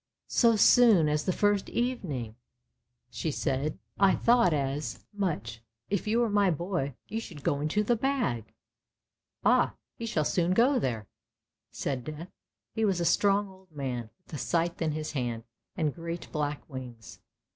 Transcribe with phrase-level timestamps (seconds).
[0.41, 2.33] "So soon as the first evening!"
[3.11, 3.77] she said."
[4.09, 8.51] I thought as much; if you were my boy, you should go into the bag!
[9.45, 11.05] ""Ah, he shall soon go there!"
[11.71, 12.31] said Death.
[12.73, 15.43] He was a strong old man, with a scythe in his hand
[15.77, 17.19] and great black wings.